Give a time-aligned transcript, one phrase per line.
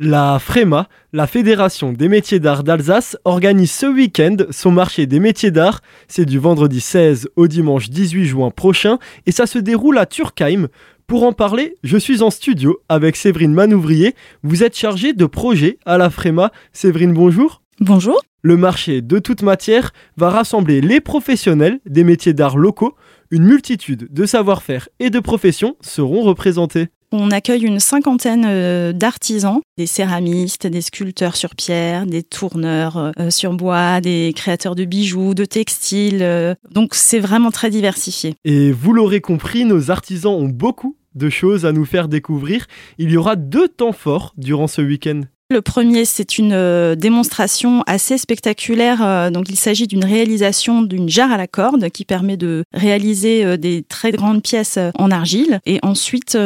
[0.00, 5.50] La FREMA, la Fédération des métiers d'art d'Alsace, organise ce week-end son marché des métiers
[5.50, 5.80] d'art.
[6.06, 10.68] C'est du vendredi 16 au dimanche 18 juin prochain et ça se déroule à Turkheim.
[11.08, 14.14] Pour en parler, je suis en studio avec Séverine Manouvrier.
[14.44, 16.52] Vous êtes chargée de projet à la FREMA.
[16.72, 17.62] Séverine, bonjour.
[17.80, 18.22] Bonjour.
[18.42, 22.94] Le marché de toute matière va rassembler les professionnels des métiers d'art locaux.
[23.32, 26.86] Une multitude de savoir-faire et de professions seront représentés.
[27.10, 33.30] On accueille une cinquantaine euh, d'artisans, des céramistes, des sculpteurs sur pierre, des tourneurs euh,
[33.30, 36.22] sur bois, des créateurs de bijoux, de textiles.
[36.22, 36.54] Euh.
[36.70, 38.34] Donc c'est vraiment très diversifié.
[38.44, 42.66] Et vous l'aurez compris, nos artisans ont beaucoup de choses à nous faire découvrir.
[42.98, 45.22] Il y aura deux temps forts durant ce week-end.
[45.50, 49.02] Le premier, c'est une euh, démonstration assez spectaculaire.
[49.02, 53.46] Euh, donc, il s'agit d'une réalisation d'une jarre à la corde qui permet de réaliser
[53.46, 55.60] euh, des très grandes pièces en argile.
[55.64, 56.36] Et ensuite,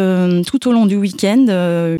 [0.46, 1.46] tout au long du week-end,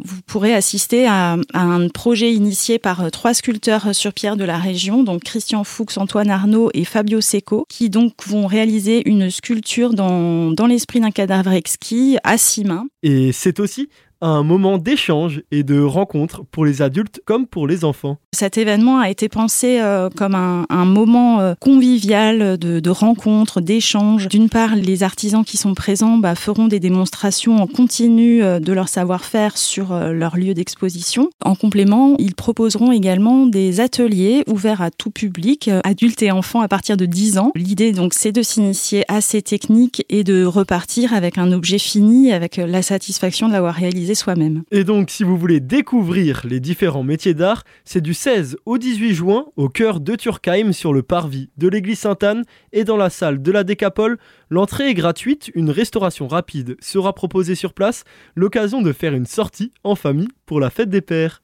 [0.05, 5.03] vous pourrez assister à, un projet initié par trois sculpteurs sur pierre de la région,
[5.03, 10.53] donc Christian Fuchs, Antoine Arnaud et Fabio Secco, qui donc vont réaliser une sculpture dans,
[10.53, 12.87] dans l'esprit d'un cadavre exquis à six mains.
[13.03, 13.89] Et c'est aussi
[14.23, 18.19] un moment d'échange et de rencontre pour les adultes comme pour les enfants.
[18.33, 24.29] Cet événement a été pensé euh, comme un, moment euh, convivial de, rencontre, d'échange.
[24.29, 28.73] D'une part, les artisans qui sont présents bah, feront des démonstrations en continu euh, de
[28.73, 31.31] leur savoir-faire sur leur lieu d'exposition.
[31.45, 36.69] En complément, ils proposeront également des ateliers ouverts à tout public, adultes et enfants à
[36.69, 37.53] partir de 10 ans.
[37.57, 42.33] L'idée donc c'est de s'initier à ces techniques et de repartir avec un objet fini,
[42.33, 44.63] avec la satisfaction de l'avoir réalisé soi-même.
[44.71, 49.15] Et donc, si vous voulez découvrir les différents métiers d'art, c'est du 16 au 18
[49.15, 53.43] juin au cœur de Turkheim sur le parvis de l'église Sainte-Anne et dans la salle
[53.43, 54.19] de la Décapole.
[54.51, 58.05] L'entrée est gratuite, une restauration rapide sera proposée sur place,
[58.35, 61.41] l'occasion de faire une sortie en famille pour la fête des pères.